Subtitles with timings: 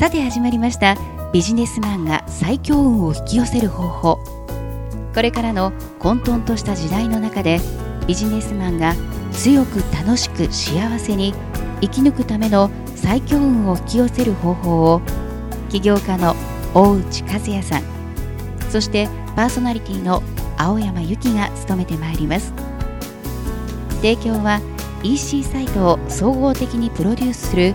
[0.00, 0.96] さて始まりました
[1.30, 4.18] ビジネスマンが最強運を引き寄せる方法。
[5.14, 7.60] これからの混沌とした時代の中で
[8.06, 8.94] ビジネスマンが
[9.30, 11.34] 強く楽しく幸せに
[11.82, 15.02] 生き抜くための最強運を引き寄せる方法を
[15.68, 16.34] 起業家の
[16.72, 17.82] 大内和也さん
[18.70, 19.06] そして
[19.36, 20.22] パーソナリティの
[20.56, 22.54] 青山由紀が務めてまいります。
[23.96, 24.62] 提供は
[25.02, 27.74] EC サイトを総合的にプロデュースする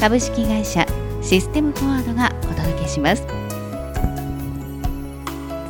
[0.00, 0.86] 株式会社
[1.28, 3.22] システムフォワードがお届けします。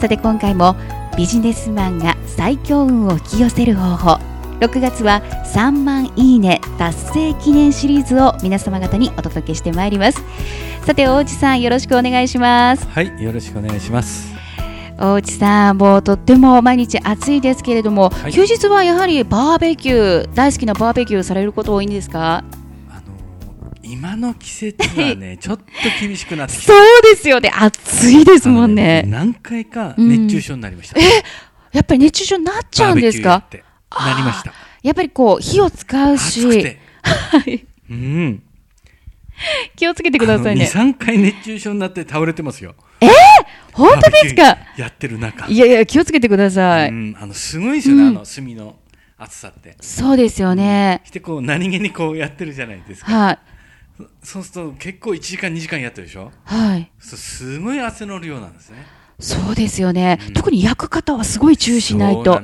[0.01, 0.77] さて今回も
[1.17, 4.21] ビジネスマンが最強運を引き寄せる方法。
[4.61, 5.21] 6月は
[5.53, 10.23] 3万いいね達成記念シリーズを皆様方にお届けしてまいります。
[10.87, 12.87] さて大内さんよろしくお願いします。
[12.87, 14.33] はいよろしくお願いします。
[14.97, 22.45] 大内さん、もうとっても毎日暑いですけれども、はい、休日はやはりバーベキュー、大好きなバーベキューされること多いんですか？
[23.91, 25.65] 今の季節はね、 ちょっと
[26.01, 29.03] 厳しくなってきたそうですよね、暑いですもんね。
[29.03, 31.09] ね何回か熱中症になりました、うん、え
[31.73, 33.45] やっぱり熱中症になっちゃうんですか？
[33.91, 34.53] なりました。
[34.83, 36.47] やっぱりこう、火を使うし、
[37.03, 37.67] はい。
[37.91, 38.43] うん。
[39.77, 40.65] 気をつけてくださいね。
[40.67, 42.75] 2、3回熱中症になって倒れてますよ。
[43.01, 43.11] えー、
[43.73, 44.59] 本当ですか？
[44.77, 45.47] やってる中。
[45.49, 46.91] いやいや、気をつけてください。
[46.91, 48.77] うん、あの、すごいですよね、うん、あの、炭の
[49.17, 49.77] 暑さって。
[49.81, 51.03] そうですよね。
[51.05, 53.13] して、こう、何気にこうやってるじゃないですか。
[53.13, 53.39] はい。
[54.23, 56.31] そうすると、結構1時間、2時間やってるでしょ？
[56.45, 56.91] はい。
[56.99, 58.87] すごい汗の量なんですね。
[59.21, 62.41] そうですよね、うん、特に焼く方はすごい注意しないと。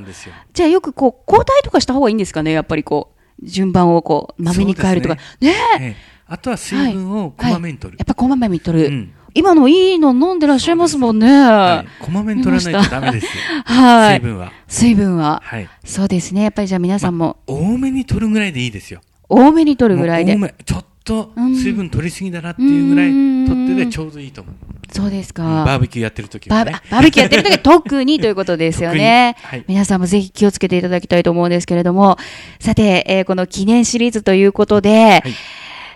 [0.52, 5.14] じゃあよくこう交代とかした方がいいんですかね、やっぱりこう順番をこうまめに変えるとか。
[5.40, 5.96] ねね、
[6.26, 7.96] あとは水分をこまめに取る。
[7.96, 8.88] はいはい、やっぱこまめに取る。
[8.88, 11.26] うん今のいいの飲んでらっしゃいますもんね。
[11.26, 13.26] はい、こまめに取らないとダメです。
[13.64, 14.20] はい。
[14.20, 14.52] 水分は。
[14.68, 15.42] 水分は。
[15.44, 15.68] はい。
[15.84, 16.44] そうですね。
[16.44, 17.38] やっぱりじゃあ皆さんも。
[17.48, 19.00] ま多めに取るぐらいでいいですよ。
[19.28, 20.34] 多めに取るぐらいで。
[20.34, 20.54] 多め。
[20.64, 23.10] ちょっと水分取りすぎだなっていうぐらい
[23.46, 24.54] 取ってでちょうどいいと思う。
[24.92, 32.16] そうですか、うん、バーベキューやってる時は、ね、バーベキューやってる時は 特にということですよね、はい、皆さんもぜひ気をつけていただきたいと思うんですけれども、
[32.60, 35.22] さて、えー、この記念シリーズということで、はい、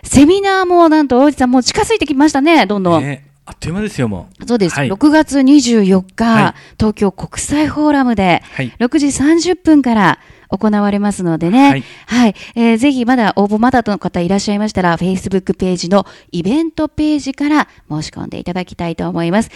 [0.03, 3.03] セミナーもなんと大内さんもう近づいてきましたね、どんどん。
[3.03, 4.45] ねあっという間ですよ、もう。
[4.45, 4.75] そうです。
[4.75, 11.69] はい、6月24日、はい、東京国際フォーラムで、6時30分から行われますのでね。
[11.69, 11.83] はい。
[12.07, 19.51] はい、えー、ぜひまだ応募まだの方いらっしゃいましたら、Facebook ページのイベントページから申し込んでいただきたいと思います。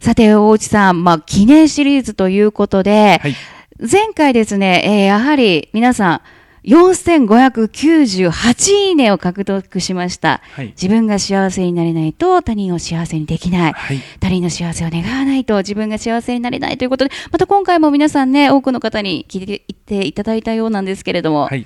[0.00, 3.34] さて、大内さん、まあ、記念シリーズということで、はい、
[3.80, 6.20] 前回ですね、えー、やはり皆さん、
[6.66, 21.64] 4598いいねを獲得しました、はい、自分が幸せになれないと他人を幸せにできない、はい、他人の幸せを願わないと自分が幸せになれないということで、また今回も皆さんね、多くの方に聞いていただいたようなんですけれども、はい、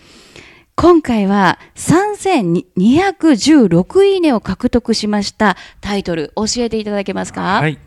[0.76, 7.60] 今回は3216いいねを獲得しましたタイトル、教えていただけますか？
[7.60, 7.78] はい。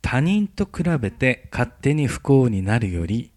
[0.00, 3.30] 他人と比べて勝手に不幸になるより、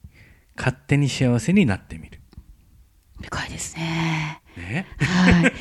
[0.58, 2.15] 勝手に幸せになってみる。
[3.22, 4.42] 深いですね。
[4.58, 5.54] ね、はい。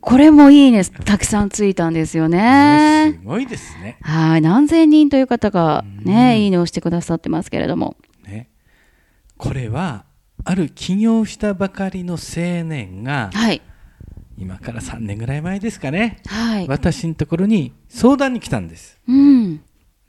[0.00, 3.08] これもいいね、たくさんついたんですよね。
[3.08, 3.98] ねすごいですね。
[4.02, 4.42] はい。
[4.42, 7.96] 何千人という方がね、いいねをしてくださってますけれども。
[8.26, 8.48] ね。
[9.36, 10.04] これは、
[10.44, 13.62] ある起業したばかりの青年が、はい。
[14.36, 16.20] 今から3年ぐらい前ですかね。
[16.26, 16.68] はい。
[16.68, 18.98] 私のところに相談に来たんです。
[19.06, 19.62] うん。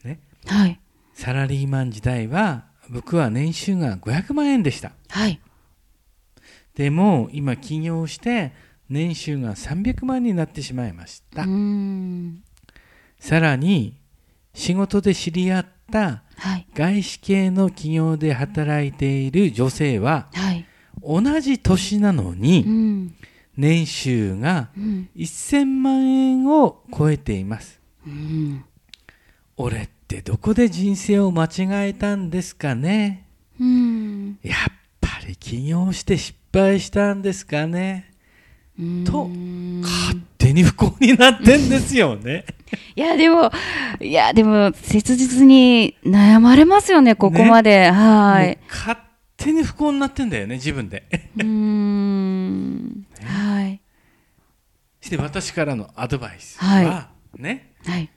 [0.03, 0.19] ね。
[0.45, 0.79] はい。
[1.13, 4.91] サラリーマン時代は、僕は年収が500万円でした。
[5.09, 5.39] はい。
[6.75, 8.53] でも今起業して
[8.89, 11.45] 年収が300万になってしまいました。
[13.19, 13.97] さらに
[14.53, 16.23] 仕事で知り合った
[16.73, 20.65] 外資系の企業で働いている女性は、はい、
[21.01, 23.11] 同じ年なのに、
[23.57, 28.65] 年収が1000万円を超えています、うん、
[29.55, 33.27] 俺ってどこで人生を間違えたんですかね、
[33.59, 38.11] うん、やっぱり起業して失敗したんですかね？
[39.05, 39.29] と
[39.81, 42.45] 勝手に不幸になってんですよね。
[42.95, 43.51] いやでも
[44.01, 48.57] いやでも切実に悩まれますよねここまで、ね、はい。
[48.69, 48.99] 勝
[49.37, 51.03] 手に不幸になってんだよね自分で。
[51.37, 53.81] うん、ね、はい。
[55.05, 58.09] して私からのアドバイスは、はい、ね、はい、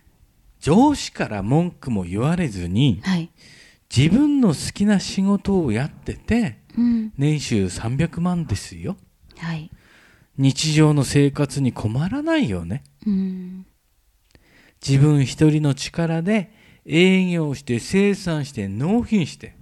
[0.58, 3.30] 上司から文句も言われずに、はい、
[3.94, 6.57] 自分の好きな仕事をやってて
[7.16, 8.96] 年収300万ですよ、
[9.36, 9.70] はい、
[10.36, 13.66] 日常の生活に困らないよね、うん、
[14.86, 16.52] 自分一人の力で
[16.86, 19.56] 営業して生産して納品して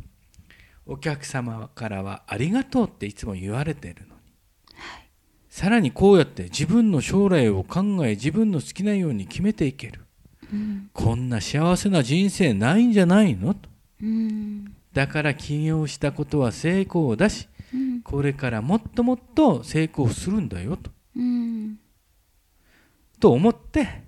[0.86, 4.12] お客様からはありがとうっていつも言われているのに、
[4.74, 5.08] はい、
[5.48, 10.04] さらにこうやって自分の将来を考え自分の好きなように決めていける、
[10.52, 13.54] うん、こんな幸せな人生ないんじゃないの？
[13.54, 13.68] と、
[14.00, 20.90] うん、だから起業したことは成功だし、うん、これからもっともっと成功するんだよと、
[23.20, 24.04] と思って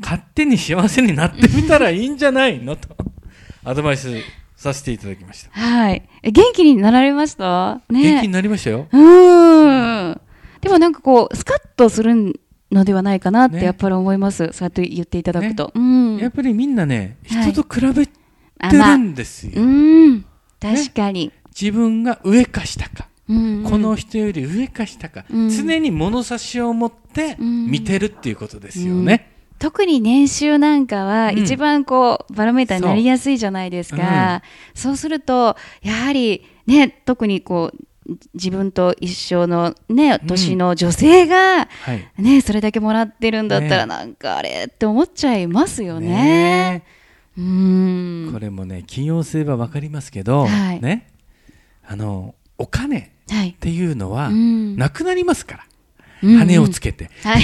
[0.00, 2.88] 勝手に幸せになってみたらいいんじゃないのと
[3.64, 4.08] アドバイス
[4.56, 5.50] させていただきました。
[5.50, 6.08] はい。
[6.22, 7.82] 元気になられました？
[7.90, 8.02] ね。
[8.02, 8.88] 元気になりましたよ。
[8.90, 10.20] うん。
[10.62, 12.40] でもなんかこう、スカッとする
[12.72, 14.44] のではないかなってやっぱり思います。
[14.44, 15.66] ね、そうやって言っていただくと。
[15.66, 16.16] ね、うん。
[16.16, 18.12] やっぱりみんなね、人と比べて
[18.72, 19.52] るんですよ。
[19.56, 20.24] はい、うん。
[20.60, 23.08] 確かに、ね、自分が上か下か。
[23.28, 29.30] うんうん、この人より上か下か、うん、常に物差しを持って見てるっていうことですよね。
[29.52, 34.42] うん、特に年収なんかは一番こう、バロメーターになりやすいじゃないですか。
[34.74, 34.96] そう。
[34.96, 37.84] すると、やはりね、特にこう、
[38.34, 41.68] 自分と一緒のね、年の女性が、ね、
[42.18, 46.08] うん、それだけもらってるんだったら、なんかあれって思っちゃいますよね。
[46.08, 46.99] ねうん
[47.36, 51.10] これもね、起業すれば分かりますけど、はい、ね、
[51.86, 55.66] あの、お金っていうのは、なくなりますから。
[56.22, 57.42] 羽をつけて、はい、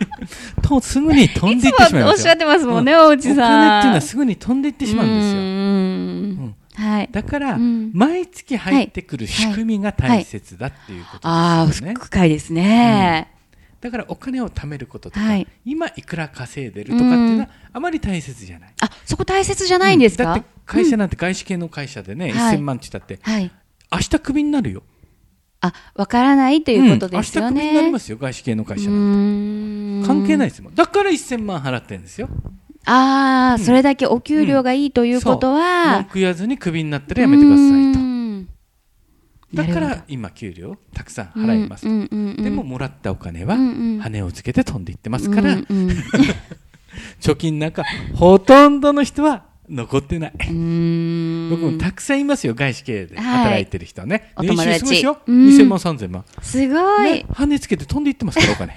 [0.62, 3.34] とすぐに飛んでいってしまいますおっしゃってますもんね、おうちさん。
[3.34, 5.40] お金っていうのはすぐに飛んでいってしまうんですよ。
[5.40, 11.90] うんはい、だから、うん、毎月入ってくる仕組みが大切だっていうことですね。
[11.92, 13.33] ああ、深いですね、うん、
[13.84, 18.74] だからお金を貯めることとか、はい、今いくら稼いでるとかっていうのはあまり大切じゃない。
[18.80, 23.52] あ、そこ大切じゃないんですか、だって会社なんて外資系の会社でね、うん、1000万って言ったって、はい、
[23.92, 24.82] 明日クビになるよ。
[25.60, 27.56] あ、わからないということですよね。
[27.56, 30.06] 明日クビになりますよ、外資系の会社なんて。
[30.06, 30.74] 関係ないですもん。
[30.74, 32.30] だから1000万払ってるんですよ。
[32.86, 35.96] ああ、うん、それだけお給料がいいということは。
[35.96, 38.13] 文句言わずにクビになったらやめてくださいと。
[39.54, 39.66] だ。
[39.66, 43.56] から今給料たくさん払いますと、でももらったお金は
[44.00, 45.56] 羽をつけて飛んでいってますから、
[47.20, 47.84] 貯金なんか
[48.14, 50.32] ほとんどの人は残ってない。
[50.36, 54.32] 僕もたくさんいますよ、外資系で働いてる人ね。
[54.36, 55.18] はい、年収すごいですよ。
[55.26, 56.24] 2000万、3000万。
[56.42, 58.76] すごい、ね、羽つけて飛んでいってますから、お金。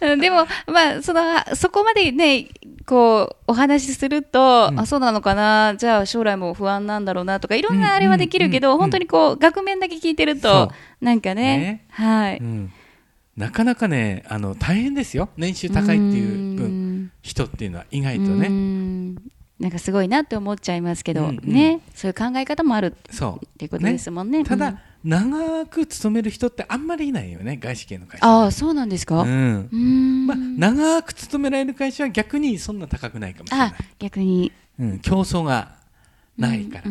[0.20, 1.22] でも、まあ、その、
[1.54, 2.48] そこまでね、
[2.86, 8.74] こう、お話しすると、うん、あ、そうなのかな、じゃあ将来も不安なんだろうなとか、いろんなあれはできるけど、うん。
[8.74, 11.84] うん、本当にこう、額面だけ聞いてると、なんかね、ね。
[11.90, 12.72] はい、うん、
[13.36, 15.28] なかなかね、あの、大変ですよ。
[15.36, 18.48] 年収高いっていう分、人っていうのは意外とね。
[19.58, 24.38] なんかすごいなって思っちゃいますけど、うんうん、ね、そういう考え方もあるっていうことですもんね。
[24.38, 24.44] ね。
[24.44, 28.26] ただ、長く勤める人ってあんまりいないよね、外資系の会社。
[28.26, 29.22] ああ、そうなんですか？
[29.22, 29.68] うん。
[29.72, 33.68] うんまあ、長く勤められる会社は逆にそんな高くないかもしれない。
[33.68, 34.50] あ、逆に。
[34.80, 35.76] うん、競争が
[36.36, 36.90] ないから。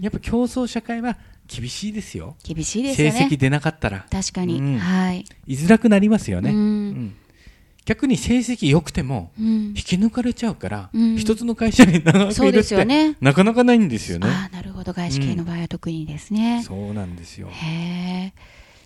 [0.00, 1.16] やっぱ競争社会は
[1.46, 2.36] 厳しいですよ。
[2.42, 3.18] 厳しいですよね。
[3.18, 4.04] 成績出なかったら。
[4.10, 4.58] 確かに。
[4.58, 5.24] うん、はい。
[5.46, 6.50] 居づらくなりますよね。
[6.50, 6.71] うん、うん
[7.84, 14.28] 逆に成績良くても引き抜かれちゃうから、うん、一つの会社に長くいるって、ね、なかなかないんですよね。
[14.28, 14.92] あなるほど。
[14.92, 16.58] 外資系の場合は特にですね。
[16.58, 17.48] うん、そうなんですよ。
[17.50, 18.32] へ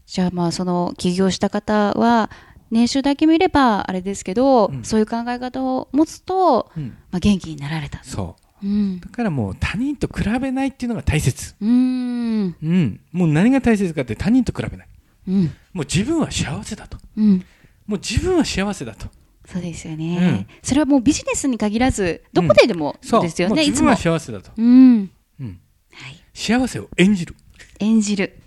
[0.06, 2.30] じゃあまあその起業した方は
[2.70, 6.70] 年収だけ見ればあれですけど、うん、そういう考え方を持つと、
[7.10, 11.54] まあ、元気になられたそう、うん、だからもう他人と比べないっていうのが大切。
[11.60, 14.88] うん、うん、もう何が大切かって他人と比べない、
[15.28, 17.44] うん、もう自分は幸せだと、うん
[17.86, 19.06] もう自分は幸せだと。
[19.46, 24.50] そうですよね、うん、それはもうビジネスに限らず、どこででもそうですよね、自分は幸せだと。
[24.56, 25.10] うん。
[25.40, 25.60] うん。
[25.92, 26.16] はい。
[26.34, 27.36] 幸せを演じる。
[27.78, 28.38] 演じる。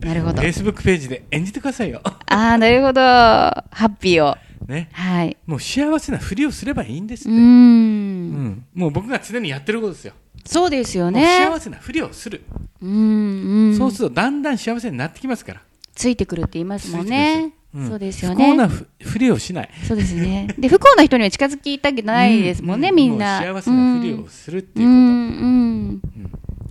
[0.00, 0.42] なるほど。
[0.42, 2.00] フェイスブックページで演じてくださいよ。
[2.02, 3.00] ああ、なるほど。
[3.00, 4.36] ハッピーを。
[4.66, 4.88] ね。
[4.92, 5.36] はい。
[5.46, 7.30] もう幸せなふりをすればいいんですって。
[7.30, 7.38] うん。
[7.38, 8.64] うん。
[8.74, 10.14] もう僕が常にやってることですよ。
[10.44, 11.46] そうですよね。
[11.46, 12.42] 幸せなふりをする。
[12.82, 12.90] うん。
[12.90, 13.78] うん。
[13.78, 15.62] そうするとだんだん幸せになってきますから。
[15.94, 17.52] ついてくるって言いますもんね。
[17.74, 18.46] そうですよね。
[18.46, 19.70] 不幸なふりをしない。
[19.86, 20.48] そうですね。
[20.58, 23.40] で、不幸な人には近づきたくないですもんね、みんな。
[23.40, 25.44] 幸せなふりをするっていうこと。
[25.44, 26.00] うん。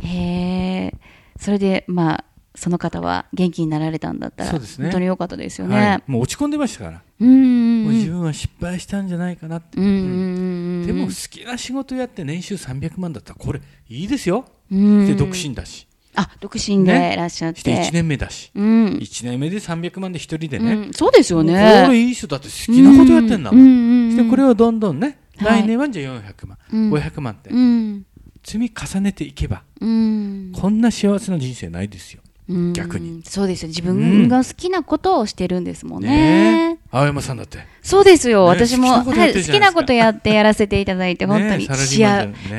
[0.01, 0.93] へえ。
[1.39, 2.25] それで、まあ、
[2.55, 7.01] その方は元気になられたんだったら、ね、本当に良かったですよね、もう落ち込んでましたから。
[7.19, 9.79] うんもう自分は失敗したんじゃないかなって。
[9.79, 14.45] うんでも好きな仕事やって年収300万だったら、これいいですよ。
[14.71, 15.86] で、独身だし。
[16.17, 17.71] あ独身でいらっしゃって。
[17.71, 21.83] ね、1年目だし、うん、1年目で300万で1人でね、うん、そうですよね。
[21.85, 23.61] これいい人だって好きなことやってんだもん。
[23.61, 23.63] う
[24.07, 27.51] ん、してこれをどんどんね、来年はじゃあ400万、うん、500万って、
[28.43, 32.21] 積み重ねていけば、こんな幸せな人生ないですよ。
[32.73, 33.21] 逆に。
[33.25, 33.67] そうですよ。
[33.67, 36.77] 自分が好きなことをしてるんですもんね,、ね。
[36.91, 37.59] 青山さんだって。
[37.83, 41.75] そうですよ、ね、私も好きなことやってやらせていただいて本当に、ね、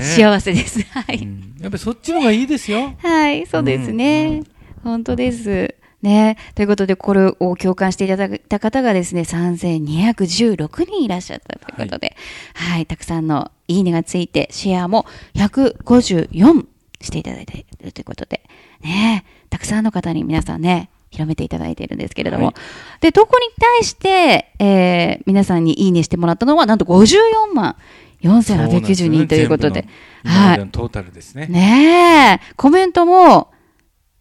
[0.00, 1.28] 幸せです、はい、
[1.60, 2.94] やっぱりそっちの方がいいですよ。
[2.98, 4.42] はいそうですね、
[4.82, 5.74] 本当です。
[6.02, 6.36] ね。
[6.54, 12.16] ということで、これを共感していただいた方がですね、3216人いらっしゃったということで、
[12.54, 16.66] はい、はい、たくさんのいいねがついて、シェアも154
[17.00, 18.42] していただいているということで、
[18.82, 19.24] ね。
[19.50, 22.54] たくさんの方に皆さんね、広めていただいているんですけれども、はい、
[23.00, 27.76] で、投稿に対して、えー、皆さんにいいねしてもらったのは、なんと54万
[28.22, 29.82] 4890人ということで。
[29.82, 29.88] で
[30.25, 30.68] はい。
[30.70, 31.46] トータルですね。
[31.46, 32.52] ねえ。
[32.56, 33.52] コメントも、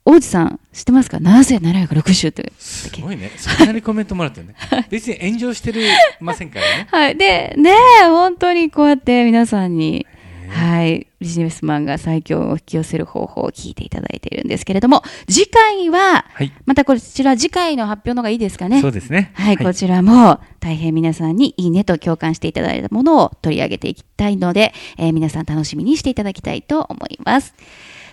[0.06, 2.52] 大内さん、知ってますか ?7760 という。
[2.60, 3.32] すごいね。
[3.36, 4.56] そんなにコメントもらってるね。
[4.90, 5.82] 別に炎上してる
[6.22, 6.88] ませんからね。
[6.90, 7.18] はい。
[7.18, 7.72] で、ね
[8.04, 10.06] え、本当にこうやって皆さんに、
[10.50, 11.08] はい。
[11.20, 18.82] ビジネスマンが最強を引き寄せる方法を聞いていただいているんですけれども、次回は、はい、またこちら次回の発表のがいいですかね。
[18.82, 19.32] そうですね。
[19.36, 27.54] はい、はい、こちらも大変皆さんにいいねと共感していただいたものを取り上げていきたいので、えー、皆さん楽しみにしていただきたいと思います。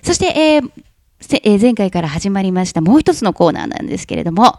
[0.02, 0.70] そして、えー
[1.42, 4.58] えー、前回から始まりましたもう一つのコーナーなんですけれども、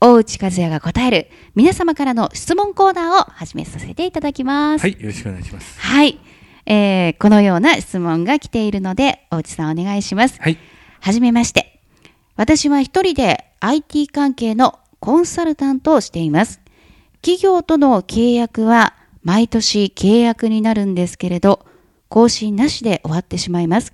[0.00, 4.82] 大内和也が答える皆様からの質問コーナーを始めさせていただきます。
[4.82, 5.80] はい、よろしくお願いします。
[5.80, 6.18] はい。
[6.66, 10.40] えー、このような質問が来ているので、大内さんお願いします。
[10.40, 10.58] はい。
[11.00, 11.80] はじめまして。
[12.34, 16.60] 私は一人で IT 関係のコンサルタントをしています。
[17.22, 21.64] 企業との契約は毎年契約になるんですけれど、
[22.08, 23.92] 更新なしで終わってしまいます。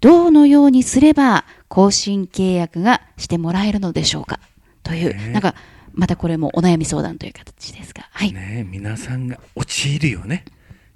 [0.00, 4.40] どのようにすれば更新契約がしてもらえるのでしょうか？
[4.82, 5.54] という、なんか、
[5.92, 8.08] またこれもお悩み相談という形ですが。
[8.10, 8.32] はい。
[8.32, 10.44] ね皆さんが陥るよね。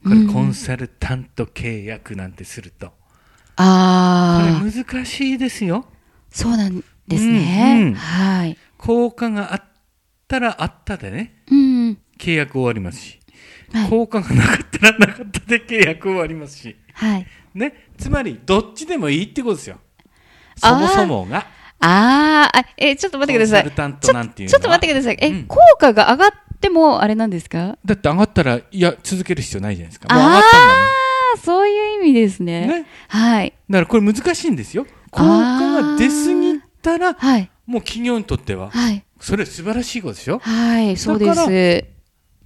[0.07, 2.93] これコンサルタント契約なんてすると、
[3.57, 5.87] ああこれ難しいですよ。
[6.31, 8.57] そうなんですね、うんうん、はい。
[8.79, 9.63] 効果があっ
[10.29, 13.21] たらあったでね、うん、契約終わりますし、
[13.73, 17.27] はい、効果がなかったらなかったで契約終わりますし、はい。
[17.55, 19.81] ね、つまりどっちでもいいってことですよ。
[20.57, 21.47] そもそもが。
[21.81, 23.63] ああ、え、ちょっと待ってください。
[23.65, 25.19] コンサルタントなんていうちょっと待ってください。
[25.21, 27.79] え、うん、効果が上がってもあれなんですか？
[27.85, 30.15] だって上がったら、いや、続ける必要ないじゃないですか。
[30.15, 30.75] もう上がったんだもん。
[30.75, 30.87] あ
[31.35, 32.67] あ、そういう意味ですね。
[32.67, 32.87] ね。
[33.09, 33.53] はい。
[33.71, 34.87] だからこれ難しいんですよ。
[35.11, 40.41] 効果が出すぎたら、はい、もう企業にとっては、はい、それ素晴らしいことですよ。
[40.41, 41.85] はい、そうです。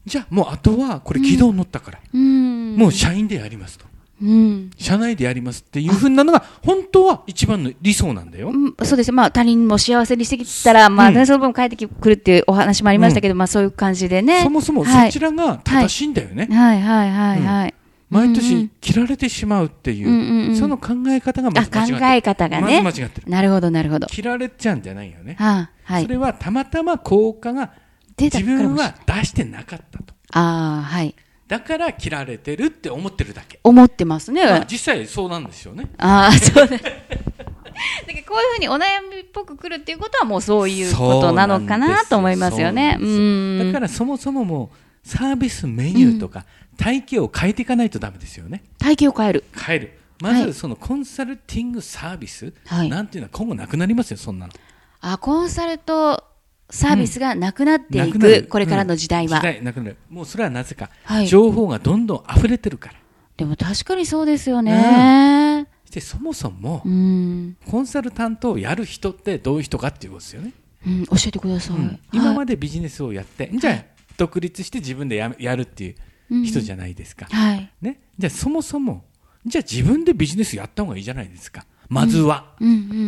[0.06, 3.86] じゃあもうあとはこれ軌道に乗ったから、うん、もう社員でやりますと。
[4.22, 8.50] うん、社内でやりますっていうふうなのが本当は一番の理想なんだよ。
[8.50, 9.12] うん、そうです。
[9.12, 14.42] まあ他人も幸せにしてきたら、まあ、その分帰ってくるっていうお話もありましたけど、うん、まあそういう感じでね。
[14.42, 16.48] そもそもそちらが正しいんだよね。
[16.50, 17.74] はい、はい、はい、はい。
[18.10, 21.98] 毎年切られてしまうっていう、うんうん、その考え方がまず間違ってる。
[22.00, 22.82] 考え方がね。
[22.82, 23.30] まず間違ってる。
[23.30, 24.06] なるほど、なるほど。
[24.08, 25.36] 切られちゃうんじゃないよね。
[25.38, 26.02] はあ、はい。
[26.02, 27.70] それはたまたま効果が
[28.18, 30.14] 自分は出してなかったと。
[30.32, 31.14] ああ、はい。
[31.50, 33.58] だから切られてるって思ってるだけ。
[33.64, 34.44] 思ってますね。
[34.44, 35.90] まあ、実際そうなんですよね。
[35.98, 36.78] ああ、そうだ。
[36.78, 42.98] だけどこういうふうにお悩みっぽくくるっていうことはもうそういうことなのかなと思いますよね。
[43.00, 48.62] うだからそもそももうサービスメニューとか体系を変えていかないとダメですよね。
[48.78, 49.44] 体系を変える。
[49.52, 49.98] 変える。
[50.22, 54.52] まずそのコンサルティングサービス、はい、なんていうのは今後なくなりますよ、そんなの。
[55.00, 56.29] あ、コンサルと
[56.70, 59.96] サービスがなくなっていく、うん、これからの時代は、うん、時代なくなる。
[60.08, 62.94] もうそれはなぜか、はい、情報がどんどん溢れてるから。
[63.36, 70.52] でも確かにそうですよね、うん、でそもそも、うん、コンサルタントをやる人ってどういう人かっていうことですよね、
[70.86, 73.84] うん、教えてください、今までビジネスをやって、じゃあ
[74.18, 75.90] 独立して自分でややるってい
[76.30, 77.72] う人じゃないですか、はい。
[77.80, 79.04] ね、じゃあそもそも
[79.46, 82.54] じゃあ自分でビジネスやった方がいいじゃないですかまずは、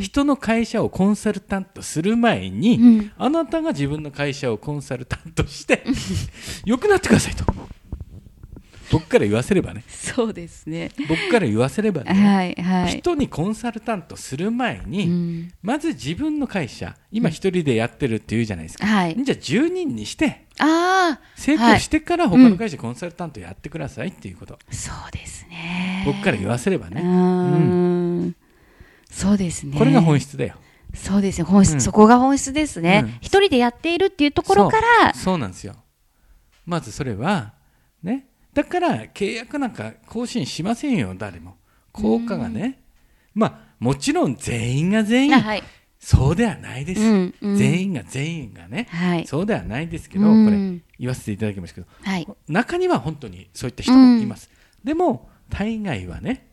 [0.00, 5.84] 人の会社をコンサルタントする前に、あなたが自分の会社をコンサルタントして
[6.66, 7.44] 良くなってくださいと。
[8.90, 9.84] 僕から言わせればね。
[9.88, 10.90] そうですね。
[11.08, 26.02] 僕から言わせればね、はいはい、人にコンサルタントする前に、うん、まず自分の会社今一人でやってるっていうじゃないですか、はい、じゃあ10人にしてあ成功してから他の会社コンサルタントやってくださいっていうこと、うん、そうですね。
[26.04, 27.00] 僕から言わせればね。
[27.00, 28.01] うん
[29.12, 29.78] そうですね。
[29.78, 30.56] これが本質だよ。
[30.94, 31.44] そうですね。
[31.44, 33.18] 本質、うん、そこが本質ですね。
[33.20, 35.22] 一、人でやっているっていうところからそう。
[35.24, 35.76] そうなんですよ。
[36.66, 37.52] まずそれは、
[38.02, 38.26] ね。
[38.54, 41.56] だから契約なんか更新しませんよ、誰も。
[41.92, 42.82] 効果がね。
[43.34, 45.62] まあ、もちろん全員が全員、はい、
[45.98, 54.50] そうではないです、うんうん、全員が全員がね、はい、そうではないですけど、これ言わせていただきますけど、はい、中には本当にそういった人もいます。
[54.84, 56.51] でも、大概はね、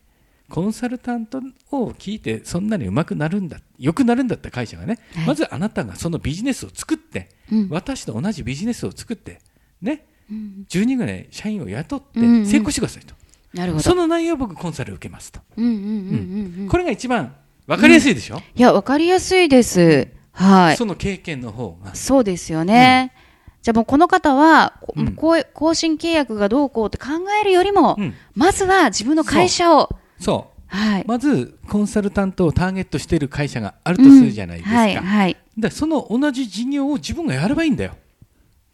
[0.50, 1.40] コンサルタント
[1.70, 9.40] を聞いてそんなにうまくなるんだ良くなるんだった会社がね、はい、まずあなたがそのビジネスを作って、うん、私と同じビジネスを作って
[9.80, 13.14] ね、うん、10人ぐらい社員を雇って成功してくださいと、
[13.54, 13.82] なるほど。
[13.82, 15.40] その内容を僕コンサル受けますと。
[15.40, 17.34] これが一番
[17.66, 20.08] 分かりやすいでしょ、うん、いや分かりやすいです。
[20.32, 21.94] はい、その経験の方が。
[21.94, 23.12] そうですよね、
[23.46, 27.06] うん、じゃあもうこの方は、うん、更新契約がどうこうって考
[27.40, 29.90] えるよりも、うん、まずは自分の会社を
[30.20, 30.60] そう。
[30.68, 37.96] はい、まずコンサルタントをターゲットしている会社があるとするじゃないですか、はいはい、でその同じ事業を自分がやればいいんだよ。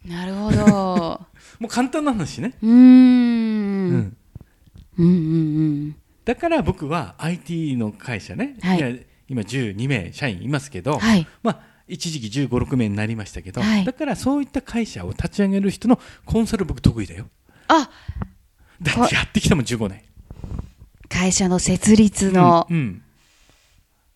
[0.05, 0.65] なるほど。
[1.59, 2.53] もう簡単な話ね。
[2.61, 2.69] うん。
[2.69, 4.17] うん。
[4.99, 17.27] うんうんだから僕は IT の会社ね、はい、今12名社員いますけど、はい、まあ一時期15、6名になりましたけど、はい、だからそういった会社を立ち上げる人のコンサル僕得意だよ。
[17.69, 17.89] あ
[18.81, 20.01] だってやってきたもん15年。
[21.09, 22.67] 会社の設立の、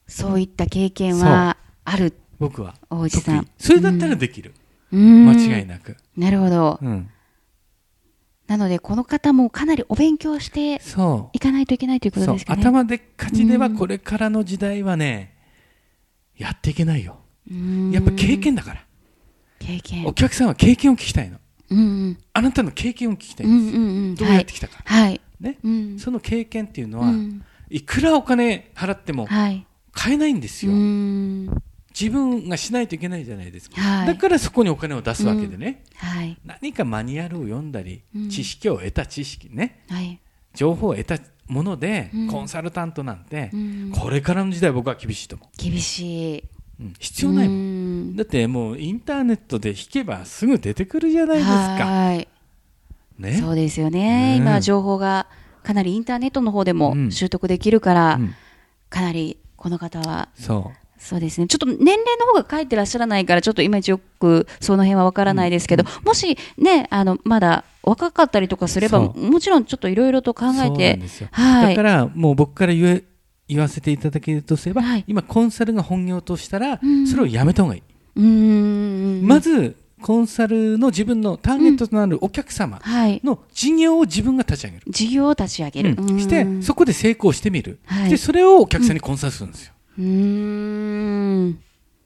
[0.07, 2.75] そういった経験はある僕は。
[2.89, 3.47] 大内さん。
[3.57, 4.53] それだったらできる、
[4.91, 5.95] うん、間違いなく。
[6.17, 7.09] なるほど、うん。
[8.47, 10.81] なので、この方もかなりお勉強して
[11.33, 12.61] いかないといけないということですかね。
[12.61, 15.37] 頭でっかちではこれからの時代はね、
[16.35, 17.19] やっていけないよ。
[17.91, 18.85] やっぱ経験だから。
[19.59, 20.07] 経験。
[20.07, 21.37] お客さんは経験を聞きたいの。
[21.69, 23.75] うんうん、あなたの経験を聞きたいんです。
[23.77, 23.81] よ。
[23.81, 24.81] うんうんうん、どうやってきたか。
[24.83, 25.21] はい。
[25.41, 29.27] ね、うん、その経験っていうのは、うん、いくらお金払っても
[29.91, 30.71] 買えないんですよ。
[30.71, 36.07] はい自分がしないといけないじゃないですか、はい、だからそこにお金を出すわけでね、うん。
[36.07, 40.19] はい、何かマニュアルを読んだり、うん、知識を得た知識ね、はい、
[40.55, 43.51] 情報を得たもので、うん、コンサルタントなんて、
[43.99, 45.49] これからの時代僕は厳しいと思う。
[45.57, 46.43] 厳しい、
[46.99, 48.15] 必要ないもん。
[48.15, 52.30] だってもうインターネットで引けばすぐ出てくるじゃないですか
[53.21, 55.27] ね、そうですよね、今情報が
[55.63, 58.19] かなりインターネットの方でも習得できるから、
[58.89, 60.81] かなりこの方はそう。
[61.01, 61.47] そうですね。
[61.47, 70.99] ちょっと年齢の方が書いてらっしゃらないから、ちょっといまいちよくその辺はわからないですけど、うん、もしね、あの、まだ若かったりとかすれば、もちろんちょっといろいろと考えて。
[71.31, 71.75] はい。
[71.75, 73.03] だから、もう僕から言え、
[73.47, 77.83] 言わせていただけるとすれば、はい、今コンサルが本業としたら、それをやめた方がいい。
[78.15, 79.21] うん。
[79.23, 82.81] まず、コンサルの自分のターゲットとなるお客様
[83.23, 84.83] の事業を自分が立ち上げる。
[84.87, 85.95] 事業を立ち上げる。
[85.97, 87.79] うん、して、そこで成功してみる。
[87.85, 89.73] はい、で、それをお客さんにコンサルするんですよ。
[89.99, 91.59] うん。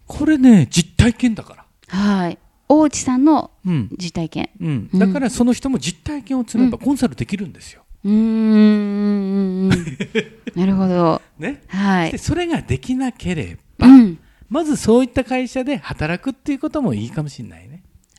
[0.07, 1.65] これね実体験だから。
[1.87, 2.37] はい。
[2.67, 3.51] 大内さんの
[3.91, 9.69] 実体験、うん、うん、だからその人も実体験を積めばコンサルできるんですよ、うん。
[9.69, 11.61] なるほど、ね。
[11.67, 14.17] はい、でそれができなければ、うん、
[14.49, 17.74] まずそういった会社で働くっていうこともいいかもしれないね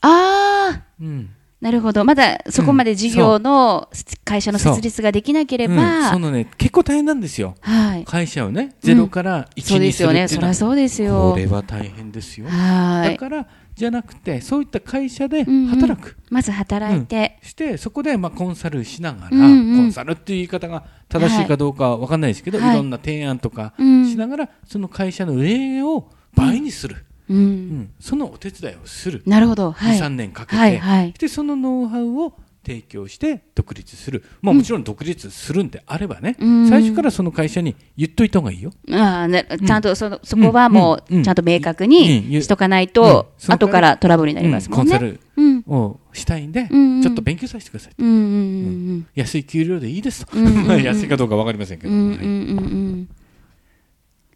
[0.07, 2.05] ああ、うん、なるほど。
[2.05, 3.89] まだそこまで事業の
[4.25, 7.55] 会社の設立ができなければ、うん、そのね、結構大変なんですよ。
[7.61, 8.05] はい。
[8.05, 10.29] 会社をね、ゼロから1にするっていうのは、うん、そうですよね。
[10.29, 11.31] そりゃそうですよ。
[11.33, 12.47] これは大変ですよ。
[12.49, 13.13] はい。
[13.15, 16.07] だから、じゃなくて、そういった会社で働く。
[16.07, 17.39] うんうん、まず働いて。
[17.43, 27.06] して、そこでまあコンサルしながら、うんうん、コンサルっていう言い方が正しいかどうかわかんないですけど、はい、いろんな提案とかしながら、その会社の売り上げを倍にする。
[27.29, 29.23] うん、うん、そのお手伝いをする。
[29.27, 32.35] なるほど、はい、23年かけて、はいはい、でそのノウハウを
[32.67, 38.73] 提供して独立する、まあ、もちろん独立するんであればね、うん、最初からその会社に言っといた方がいいよ。
[38.91, 44.91] あね、ちゃんとその、そこはもうちゃんと明確にしとかないと、後からトラブルになりますもんね。
[44.91, 45.21] コンサル
[45.69, 50.37] をしたいんで、ちょっと勉強させてください、うん安い給料でいいですと、
[50.77, 51.93] 安いかどうか分かりませんけど。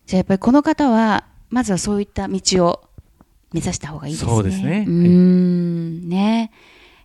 [0.07, 2.81] じゃあやっぱりこの方はまずはそういった道を
[3.53, 4.31] 目指した方がいいですね。
[4.31, 4.85] そうですね。
[4.87, 6.51] うん、ね。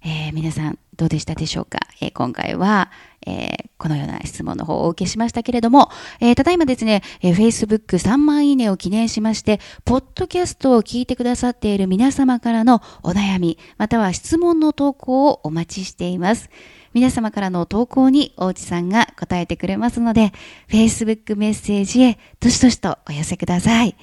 [0.07, 2.91] えー、皆さんどうでしたでしょうか、えー、今回は、
[3.25, 16.51] えー、このような質問の方をお受けしましたけれども、えー、ただいまですね、えー、Facebook3 万いいねを記念しまして、ポッドキャストを聞いてくださっている皆様からのお悩み、または質問の投稿をお待ちしています。
[16.93, 20.31] 皆様からの投稿に大内さんが答えてくれますので、
[20.69, 23.95] Facebook メッセージへどしどしとお寄せください。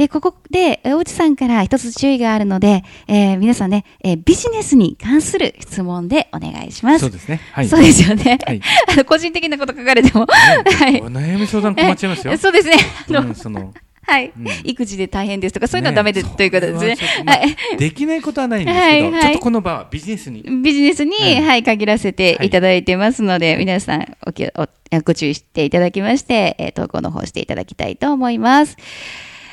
[0.00, 7.00] で、ここで、大内さんから一つ注意があるので、えー、皆さんね、えー、ビジネスに関する質問でお願いします。
[7.00, 7.38] そうですね。
[7.52, 7.68] はい。
[7.68, 8.38] そうですよね。
[8.46, 8.62] はい。
[8.88, 10.24] あの、個人的なこと書かれても。
[10.24, 11.02] はい。
[11.02, 12.34] お悩み相談困っちゃいますよ。
[12.38, 12.76] そうですね。
[13.10, 16.96] あの、うん、その、はい、うん、育児で大変ですとか、そういうのはダメで、ね、ということですね。
[17.26, 17.76] まあ、はい。
[17.76, 20.42] できないことはないんですけど、はいはい、ちょっとこの場はビジネスに。
[20.62, 24.66] ビジネスに、はい、はい、限らせていただいてますので、皆さんお気お、
[25.04, 28.78] ご注意していただきまして、えー、投稿の方していただきたいと思います。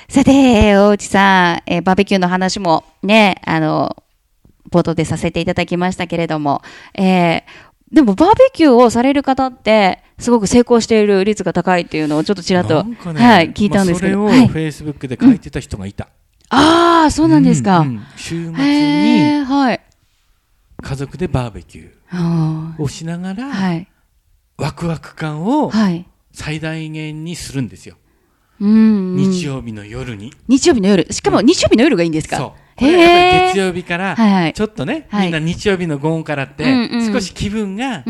[0.10, 4.04] さて、大内さん、えー、バーベキューの話もね、あの、
[4.72, 6.62] 冒頭でさせていただきましたけれども、
[6.94, 7.42] えー、
[7.92, 14.20] でもバーベキューをされる方って、すごく成功している率が高いっていうのをちょっとちらっと、ね、はい、聞いたんですけど。
[14.20, 16.06] まあ、それをフェイスブックで書いてた人がいた。
[16.52, 17.80] うん、ああ、そうなんですか。
[17.80, 19.82] うんうん、週末に、はい。
[20.82, 23.88] 家族でバーベキューをしながら、はい、
[24.58, 25.72] ワクワク感を
[26.32, 27.98] 最大限にするんですよ。
[28.60, 36.64] 日曜日の夜に日曜日の夜しかも日曜日の夜がいいんですか、そうこれやっぱり月曜日から、ちょっとね、みんな日曜日の午後からって、
[37.12, 38.04] 少し気分が、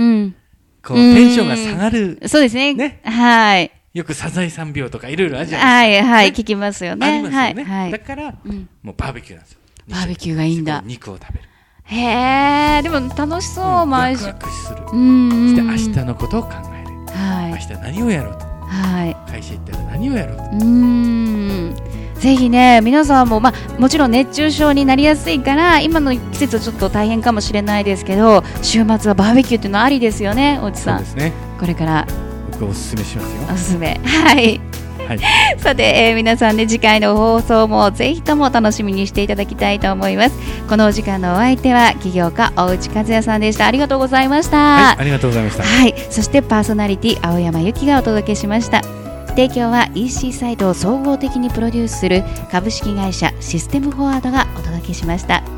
[0.83, 2.19] こう、テンションが下がる。
[2.27, 2.73] そうですね。
[2.73, 2.99] ね。
[3.03, 3.71] はい。
[3.93, 6.07] よくサザエさん病とかいろいろあるじゃないですか。
[6.07, 7.07] はいはい、聞きますよね。
[7.07, 7.63] ありますよね。
[7.63, 8.35] はい、だから、
[8.83, 9.59] もうバーベキューなんですよ。
[9.89, 10.83] バーベキューがいいんだ。
[10.85, 11.45] 肉を食べる。
[11.85, 14.25] へえ、でも楽しそう、毎週。
[14.25, 14.77] ワクワクする。
[14.91, 15.55] うん。
[15.55, 17.17] そして明日のことを考える。
[17.17, 17.51] はい。
[17.51, 18.46] 明日何をやろうと。
[18.67, 19.31] はい。
[19.31, 21.75] 会社行ったら何をやろうん。
[22.19, 31.03] ぜひね皆さんも、まあ、もちろん熱中症になりやすいから今の季節ちょっと大変かもしれないですけど週末はバーベキューっていうのはありですよねおじさん。
[31.15, 31.31] ね。
[31.59, 32.07] これから。
[32.51, 33.41] 僕おすすめしますよ。
[33.53, 33.99] おすすめ。
[34.03, 34.59] はい
[35.07, 35.19] はい、
[35.57, 40.35] さて、えー、皆さんね次回の放送もぜひとも楽しみにしていただきたいと思います。
[40.67, 43.65] このお時間のお相手は起業家大内和也さんでした。
[43.65, 45.63] ありがとうございました、はい、ありがとうございました。
[45.63, 45.95] はい。
[46.09, 48.81] そしてパーソナリティ青山由紀がお届けしました。
[49.29, 55.56] 提供は EC サイトを総合的にプロデュースする株式会社システムフォワードがお届けしました。